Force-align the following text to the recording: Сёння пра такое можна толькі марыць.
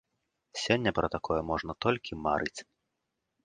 Сёння 0.61 0.93
пра 1.01 1.11
такое 1.17 1.39
можна 1.51 1.77
толькі 1.87 2.21
марыць. 2.25 2.59